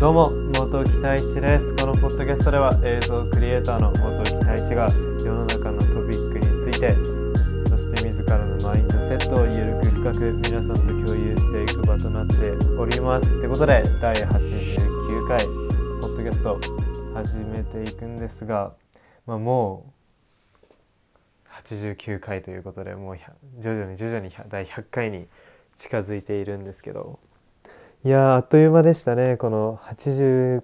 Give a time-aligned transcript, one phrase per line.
[0.00, 1.74] どうも元木太一です。
[1.74, 4.88] このポッドキャストでは映像クリエイターの元木太一が
[5.24, 6.94] 世の中のトピックについて
[7.66, 12.34] そして自らのマインドセットをゆるく深く皆さんと共有していく場となって
[12.78, 13.36] おります。
[13.38, 15.44] ってことで第89回
[16.02, 16.60] ポッドキャスト
[17.14, 18.74] 始めていくんですが、
[19.26, 19.95] まあ、もう
[21.66, 23.18] 89回ということでもう
[23.58, 25.26] 徐々に徐々に第100回に
[25.74, 27.18] 近づいているんですけど。
[28.04, 29.36] いやあっという間でしたね。
[29.36, 30.62] この89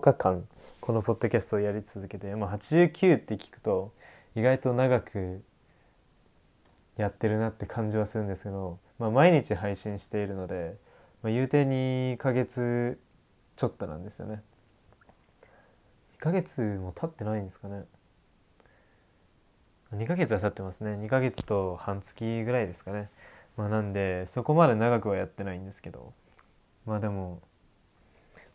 [0.00, 0.48] 日間
[0.80, 3.92] このポッドキャストをやり続けて、まあ、89って聞くと
[4.34, 5.42] 意外と長く
[6.96, 10.76] やってるなって感じはするんですけど、まあ、毎日配信しているので、
[11.22, 12.98] まあ、言うて2ヶ月
[13.56, 14.42] ちょっとなんですよね。
[16.18, 17.84] 2ヶ月も経ってないんですかね。
[19.92, 20.96] 2ヶ月は経ってますね。
[20.96, 23.08] 2ヶ月と半月ぐらいですかね。
[23.56, 26.12] まあなんでそこまで長くはやってないんですけど。
[26.86, 27.40] まあでも、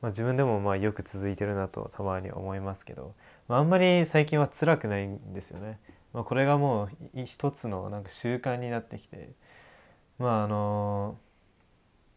[0.01, 3.13] まあ、自分でもまあよく続いてるなとたまに思いますけど、
[3.47, 5.79] まあ、あんまり最近は辛くないんですよね。
[6.13, 9.29] まあ、これがもう一つのなんか習慣になってきて。
[10.19, 11.17] まああの、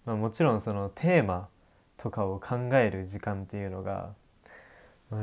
[0.05, 1.49] まあ、もちろんそのテーマ
[1.97, 4.15] とかを考える時間っていうのが、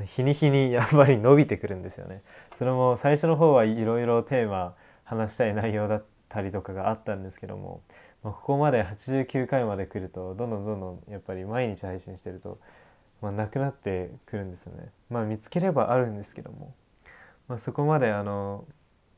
[0.05, 2.23] 日に日にやっぱり伸びてくるんですよね。
[2.55, 7.81] それも最初の方はいろいろテーマ話したい内容だったりとかがあったんですけども
[8.23, 12.59] ま、ここまで89回まで来るとどんどんどんどんやっぱり毎日配信してると、
[13.21, 14.91] まあ、なくなってくるんですよね。
[15.09, 16.73] まあ見つければあるんですけども、
[17.47, 18.65] まあ、そこまであの、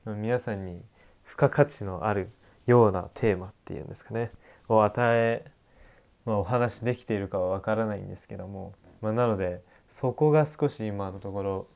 [0.05, 0.83] 皆さんに
[1.25, 2.29] 付加価値のある
[2.65, 4.31] ようなテーマっていうんですかね
[4.67, 5.45] を与え、
[6.25, 9.61] まあ、お話できているかはわからないんですけども、まあ、なので
[9.93, 11.67] そこが少し今のところ、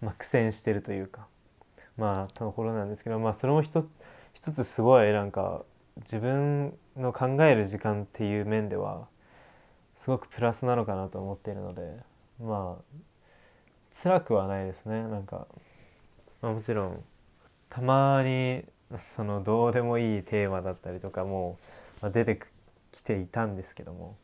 [0.00, 1.26] まあ、苦戦してるというか
[1.98, 3.84] まあところなんですけど、まあ、それも一
[4.40, 5.62] つすごいなんか
[5.98, 9.08] 自分の考える時間っていう面では
[9.94, 11.98] すごくプラスなのかなと思っているので
[12.42, 12.82] まあ
[13.92, 15.02] 辛くはないですね。
[15.02, 15.46] なんか、
[16.40, 17.04] まあ、もちろん
[17.68, 18.64] たまに
[18.96, 21.58] そのどうでもいいテーマだったりとかも、
[22.00, 22.40] ま、出て
[22.90, 24.16] きていたんですけども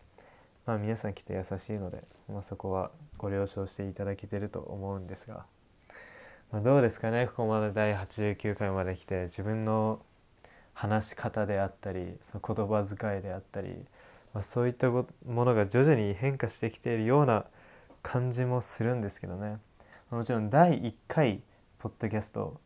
[0.66, 5.46] まあ皆さんきっと優しいので、まあ、そこはご了承していただけてると思うんですが、
[6.50, 10.00] まあ、どうですかねここまで第89回まで来て自分の
[10.74, 13.68] 話し方であったりその言葉遣いであったり、
[14.34, 17.46] まあ、そういったものが徐々に変化してきているような
[18.02, 19.58] 感じもするんですけどね
[20.10, 21.42] もちろん第1回
[21.78, 22.60] ポッドキャスト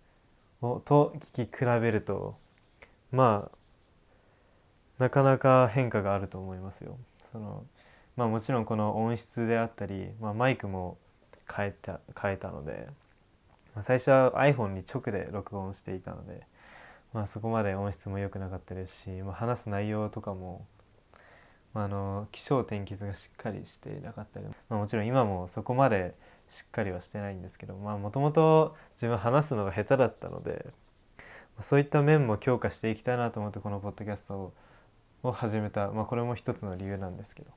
[0.63, 2.37] をと聞き比べると
[3.13, 6.99] まあなかなか変化があると思いますよ。
[7.33, 7.65] その
[8.21, 10.99] まあ、もちろんこの音質であったり、まあ、マイクも
[11.51, 12.87] 変えた変えたので、
[13.75, 16.47] まあ、最初は iPhone に直で録音していたので
[17.13, 20.65] まあ、そこまで音質も良くなかったですし、まあ、話す内容とかも、
[21.75, 26.15] まあ、あの気象転結がしっかりしていなかったり、まあ、もちろん今もそこまで
[26.49, 30.67] しっかりはしてないんですけどもともと自分話すのが下手だったので
[31.61, 34.53] そういった面も強化していきたいなと思ってこのポッドキャスト
[35.23, 37.51] を始めた、まあ、これも一つの理由なんですけど、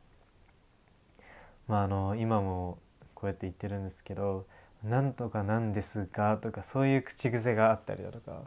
[1.67, 2.79] まあ、あの今も
[3.15, 4.45] こうやって言ってるんですけど
[4.83, 8.43] 「なんとかなんですが」とかそういう口癖があったりだとか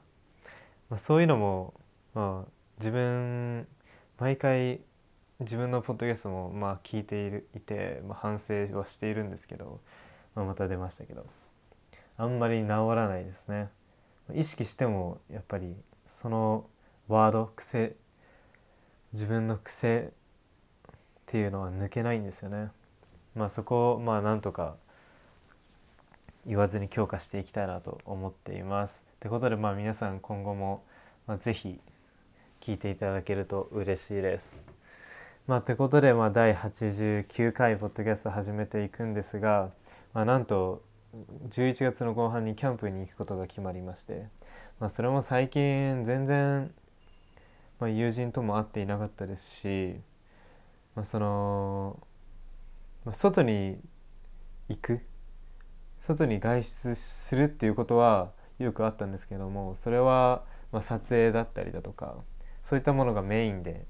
[0.89, 1.75] まあ、そういうのも、
[2.15, 3.67] まあ、自分
[4.19, 4.81] 毎回
[5.41, 9.81] 自分のポッドキャストもまあ聞いているいて、まあ、反省はしているんですけど、
[10.35, 11.27] まあ、また出ましたけど
[12.17, 13.69] あんまり治らないですね。
[14.35, 15.77] 意識してもやっぱり
[16.07, 16.67] その
[17.09, 17.95] ワード癖
[19.13, 20.91] 自分の癖っ
[21.27, 22.71] ていうのは抜けないんですよね。
[23.37, 24.77] まあそこをまあなんとか
[26.47, 29.05] 言わずに強化していきたいなと思っています。
[29.21, 30.83] ということでまあ皆さん今後も、
[31.27, 31.79] まあ、ぜひ
[32.61, 34.63] 聞いていただけると嬉しいです。
[35.47, 39.71] まあ、ということで、まあ、第89回ポッドキャスト始めていくんですが、
[40.13, 40.83] まあ、なんと
[41.51, 44.27] 11月の後半にキャンプに行くことが決まりまして、
[44.81, 46.75] まあ、それも最近全然、
[47.79, 50.01] まあ、友人とも会っていなかったですし、
[50.97, 52.01] まあ、その、
[53.07, 53.79] まあ、外に
[54.69, 55.01] 行く。
[56.01, 62.15] 外に外出するっていうことはよくあったんですけどもそれはま撮影だったりだとか
[62.63, 63.85] そういったものがメインで、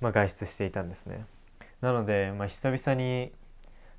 [0.00, 1.26] まあ、外出していたんですね。
[1.80, 3.32] なので、まあ、久々に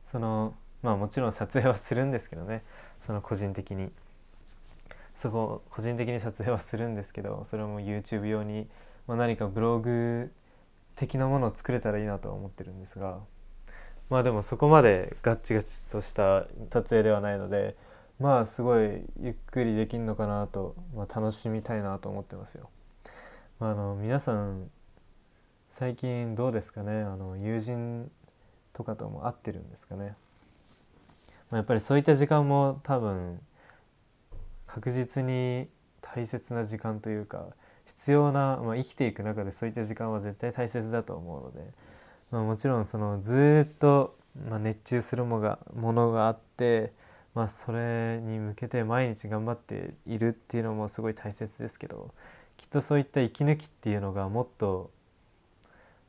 [0.03, 2.63] そのまあもちろん撮影はするんですけどね。
[2.99, 3.91] その個人的に。
[5.15, 8.67] そこ個人的に撮影はするんですけどそれも YouTube 用に、
[9.07, 10.31] まあ、何かブログ
[10.95, 13.19] 的なものを作れたらいいなとは思ってるんですが
[14.09, 17.75] まあでもそこまでガッチガチとした撮影ではないので
[18.19, 22.69] まあすごいゆっくりできるのかなと、まあ、楽しみたいなと思ってますよ。
[23.59, 24.69] まあの皆さん
[25.71, 27.01] 最近どうですかね？
[27.01, 28.09] あの友人
[28.73, 30.15] とかとも会ってるんですかね、
[31.49, 33.39] まあ、やっぱりそういった時間も多分
[34.67, 35.67] 確実に
[36.01, 37.47] 大切な時間というか
[37.85, 41.71] 必要な、まあ、生きていく中でそういった時間は絶対大切だと思うので、
[42.31, 44.17] まあ、もちろんそのずっと、
[44.49, 46.91] まあ、熱中するもがものがあって、
[47.33, 52.13] まあ、それに向けて毎日頑張っているっていうのもすごい大切ですけど
[52.57, 54.89] きっとそういった息抜きっていうのがもっと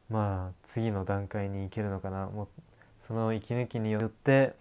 [0.08, 2.26] まあ次の段階に行けるのかな。
[2.26, 2.48] も
[3.00, 4.54] その息抜きによって、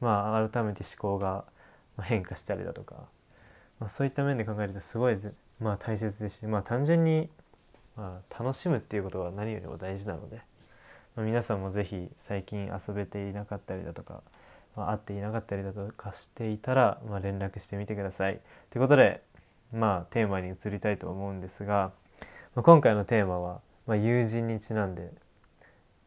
[0.00, 1.44] まあ、改めて思考が
[2.00, 2.94] 変化したりだとか、
[3.80, 5.18] まあ、そういった面で考えるとすごい、
[5.60, 7.28] まあ、大切ですし、まあ、単純に、
[7.96, 10.40] まあ、楽しむっていうことは何よりも大事なので、
[11.24, 14.22] 皆さんも是非最近遊べていなかったりだとか、
[14.76, 18.40] まあ、会っていなかったりだとかしていたら、まあ、連絡してみてください。
[18.70, 19.22] ということで
[19.72, 21.92] まあテーマに移りたいと思うんですが、
[22.54, 25.10] まあ、今回のテーマは、まあ、友人にちなんで、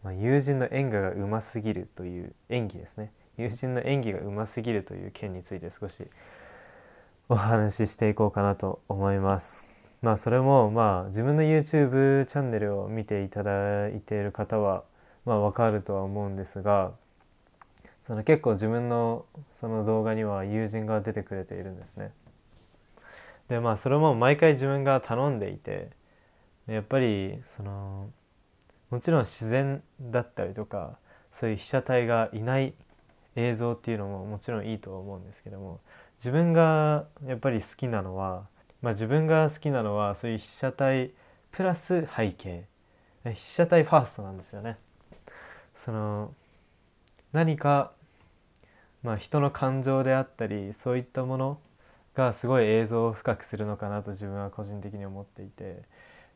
[0.04, 6.04] まあ、友人の演技がうますぎるという演技ですね友人の演技がうますぎるという件について少し
[7.30, 9.66] お話ししていこうかなと思います。
[10.02, 14.84] まあそれもまあ自分の YouTube チャンネルを見ていただいている方は
[15.26, 16.92] まあわかるとは思うんですが
[18.02, 19.26] その結構自分の
[19.60, 22.12] その動画には友人が出てくれているんですね。
[23.48, 25.90] でまあそれも毎回自分が頼んでいて
[26.68, 28.10] やっぱりその
[28.90, 30.98] もちろん自然だったりとか
[31.32, 32.74] そういう被写体がいない
[33.36, 35.80] 映像っていうのももちろんいいとは思うんですけども
[36.18, 38.48] 自分がやっぱり好きなのは、
[38.82, 41.12] まあ、自分が好きなのはそういう被写体
[41.52, 42.66] プラス背景
[43.24, 44.78] 被写体ファーストなんですよね。
[45.84, 46.32] その
[47.32, 47.92] 何か、
[49.02, 51.60] まあ、人の感情であったりそういったもの
[52.14, 55.84] がすごい映像を深くするのかなと自分は個人的に思っていて。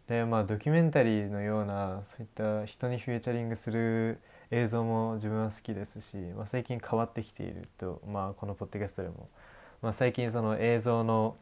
[0.07, 4.19] でまあドキュメンタリーのようなそういった人にフューチャリングする
[4.51, 9.29] 映像も自分は好きですし、まあ、最近変わってきていると、まあ、このポッドキャストでも、
[9.81, 11.37] まあ、最近その映像の,、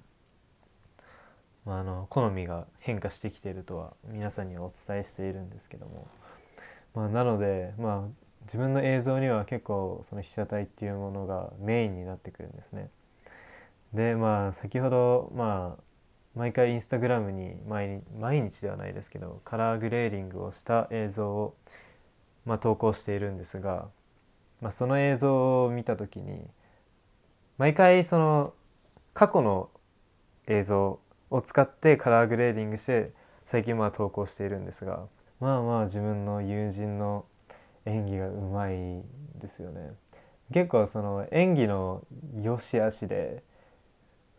[1.65, 6.07] まあ、あの好みが変化してきているとは皆さんにお伝えしているんですけども、
[6.93, 12.89] まあ、なのでまあ自分の映像には結構その被写体っていうものがメインになってくるんですね。
[13.93, 15.83] でまあ先ほどまあ
[16.35, 18.01] 毎回インスタグラムに毎
[18.41, 21.55] 日ではないですけどカラーグレーリングをした映像を、
[22.45, 23.87] まあ、投稿しているんですが、
[24.59, 26.47] まあ、その映像を見た時に
[27.59, 28.53] 毎回その
[29.13, 29.69] 過去の
[30.47, 30.99] 映像
[31.29, 33.11] を使ってカラーグレーディングして
[33.45, 35.05] 最近まあ投稿しているんですが
[35.43, 37.25] まあまあ自分の友人の
[37.85, 39.03] 演技がうまい
[39.41, 39.91] ですよね。
[40.53, 42.07] 結構その演技の
[42.41, 43.43] 良し悪しで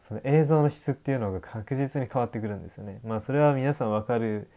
[0.00, 3.00] その映像の質っていうのが確実に変わってくるんですよね。
[3.04, 4.48] まあそれは皆さん分かる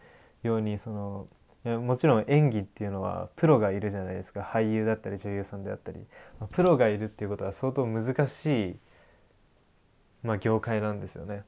[0.42, 1.26] ようにその
[1.64, 6.00] もちろん演技っていうのはプロがいるじゃないですか俳優だったり女優さんであったり、
[6.52, 8.76] プロがいるっていうことは相当難しい、
[10.22, 11.42] まあ、業界なんですよね。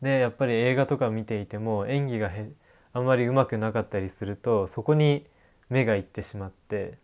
[0.00, 2.50] でやっぱり映画とか見ていても演技がへ
[2.92, 5.26] あんまりうまくなかったりするとそこに
[5.68, 6.98] 目がいってしまって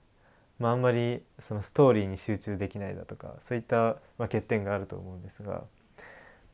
[0.58, 5.64] まあ、あんまりそのストーリーに集中できないだとかそういった、まあ、欠点があると思うんですが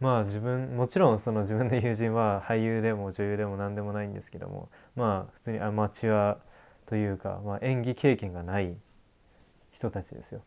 [0.00, 6.38] まあ自分もちろんその自分の友人は俳優でも女優でも何でもないんですけどもまあ普通にアマチュア
[6.86, 8.74] というか、まあ、演技経験がない
[9.70, 10.42] 人たちですよ。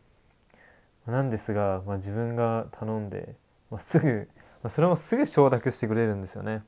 [1.06, 3.34] なんですが、まあ、自分が頼んで、
[3.70, 4.28] まあ、すぐ、
[4.62, 6.62] まあ、それもすぐ承諾してくれるんですよね。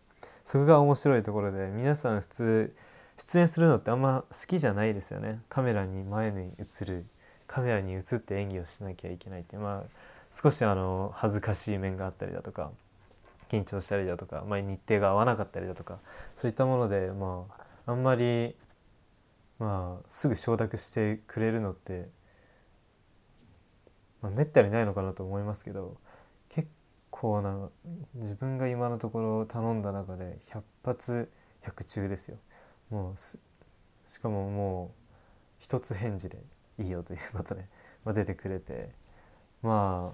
[0.47, 2.77] そこが面白いところで皆さん普通
[3.17, 5.41] 出演するのってあんま好きじゃないですよね。
[5.49, 7.05] カメラに前に映る
[7.49, 9.57] カメラに映って演技をしなきゃいけないって。
[9.57, 9.91] まあ
[10.31, 12.71] 少しあの恥ずかしい面があったりだとか
[13.49, 15.99] 緊張したりだとか、まあ、日程が合わなかったりだとか
[16.37, 17.47] そういったものでま
[17.87, 18.55] ああんまり
[19.59, 22.09] まあすぐ承諾してくれるのって、
[24.23, 25.97] まあ、めったにないのかなと思いますけど
[27.21, 27.71] 構な
[28.15, 31.31] 自分が今のところ頼んだ中で100発
[31.65, 32.37] 100中ですよ。
[32.91, 34.91] もうしかももう
[35.59, 36.39] 一つ返事で
[36.79, 37.65] いいよということで、
[38.05, 38.91] ま、出てくれて
[39.63, 40.13] ま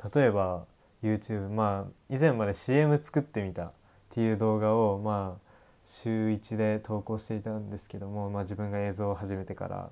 [0.00, 0.64] あ例えば
[1.02, 3.72] YouTube まあ以前まで CM 作ってみたっ
[4.10, 5.48] ていう動画をまあ
[5.84, 9.90] 週1で投稿していたんですけども、まあ、自分が映像を始めてから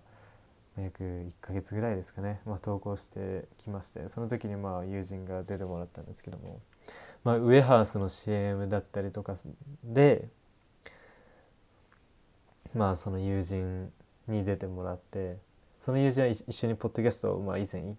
[0.83, 4.09] 約1ヶ月ぐらいですかね、まあ、投稿してきまして。
[4.09, 6.61] その時にまあ友人が出てもらったんですけども、
[7.25, 9.35] まあ、ウエハースの CM だったりとか
[9.85, 10.29] で
[12.75, 13.91] まあその友人
[14.29, 15.39] に出てもらって。
[15.87, 17.95] その友人は一緒にポッドキャストをまあ以前、ま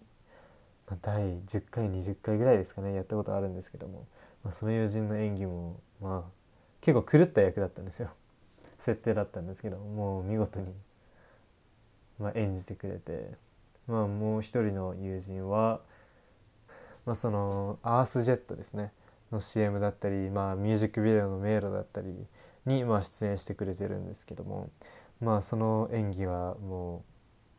[0.92, 2.94] あ、第10回20回ぐらいですかね。
[2.94, 4.06] やったことあるんですけども、
[4.44, 6.32] まあ、その友人の演技もまあ
[6.82, 8.10] 結構狂った役だったんですよ。
[8.78, 10.74] 設定だったんですけどもう見事に、
[12.20, 13.32] まあ、演じてくれて、
[13.88, 15.82] まあ、もう一人の友人は、
[17.06, 18.92] まあ、そのアースジェットですね。
[19.32, 22.14] の CM だったり、まあ、ミュージックビデオの迷路だったり
[22.66, 24.70] に、まあ、出演してくれてるんですけども、
[25.22, 27.04] まあ、その演技はも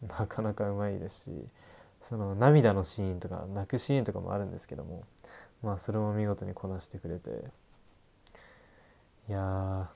[0.03, 1.31] うなかなかうまいですし
[2.01, 5.03] その涙のシーンとか泣くシーンとかもあるんですけども、
[5.63, 7.31] まあ、それも見事にこなしてくれて。
[9.29, 9.91] いや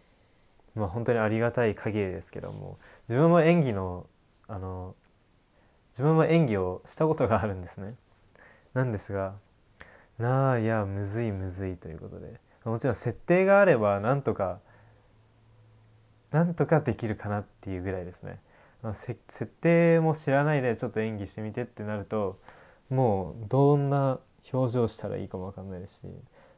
[0.75, 2.79] まあ本当にありがたい限りですけども。
[3.09, 4.07] 自分も演技の
[4.49, 4.95] あの
[5.91, 7.95] 自分も演技をしたことがあるんですね。
[8.75, 9.35] なんですが
[10.19, 14.61] なあいやむずいむずいということでもちろん設定があればなんとか
[16.31, 18.41] なんとかできるかなっていうぐらいですね。
[18.93, 22.41] 設定も知らないでちょっと演技してみてってなると
[22.91, 24.19] もうどんな
[24.53, 26.07] 表情したらいいかも分かんないですし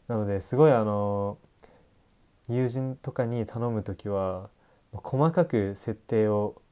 [0.09, 1.37] なのですごいあの
[2.49, 4.49] 友人とかに頼む時は
[4.93, 6.62] 細かく設定を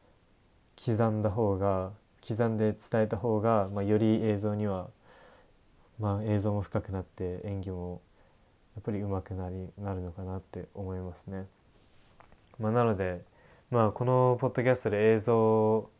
[0.76, 1.92] 刻んだ方が
[2.26, 4.88] 刻んで伝えた方が、まあ、より映像には、
[5.98, 8.00] まあ、映像も深くなって演技も
[8.74, 11.46] やっぱり上手くなりなるのかなって思いますね。
[12.58, 13.22] まあ、なので、
[13.70, 15.90] まあ、このポッドキャストで映像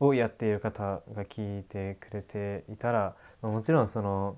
[0.00, 4.36] をやっている方が聞いてくれていたら、まあ、もちろんその、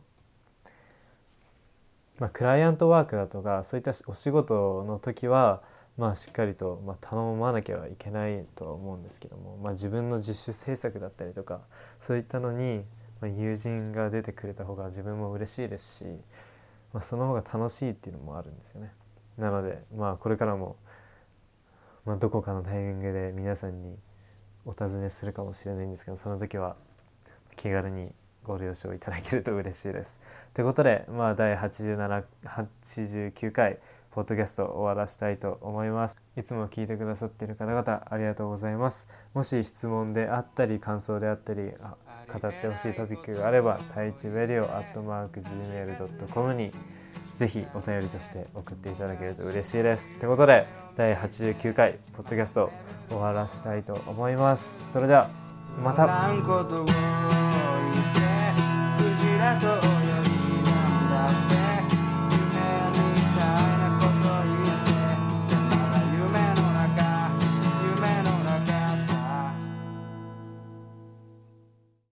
[2.18, 5.62] まあ、クライアントワークだとかそういったお仕事の時は、
[6.00, 11.60] まあ、しっかりと、ま、頼まなきゃいけないとは思うんですけども、まあ、自分の自主制作だったりとか
[12.00, 12.84] そういったのに、
[13.20, 16.04] ま、友人が出てくれた方が自分も嬉しいですし、
[16.94, 18.92] まあ、その方が楽しいっていうのもあるんですよね。
[19.36, 20.76] なので、まあ、これからも
[22.06, 23.96] ま、どこかのタイミングで皆さんに
[24.64, 26.76] お尋ねするかもしれないんですけどその時は
[27.56, 28.10] 気軽に
[28.42, 30.18] ご了承いただけると嬉しいです。
[30.54, 33.78] ということで、まあ、第8789回
[34.10, 36.16] ポッドキャストを終わらしたいと思います。
[36.36, 39.08] いつも聞いてくださっている方々ありがとうございます。
[39.34, 41.70] もし質問であったり感想であったり
[42.32, 46.72] 語ってほしいトピックがあれば、太一ベリオアットマーク Gmail.com に
[47.36, 50.18] ぜひお便りとして送っていただけると嬉しいです。
[50.18, 52.70] ということで第89回ポッドキャスト
[53.08, 54.92] 終わらせたいと思います。
[54.92, 55.28] それでは
[55.82, 56.30] また。